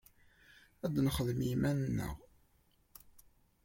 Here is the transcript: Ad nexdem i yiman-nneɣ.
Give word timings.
Ad 0.85 0.95
nexdem 1.05 1.39
i 1.41 1.45
yiman-nneɣ. 1.49 2.15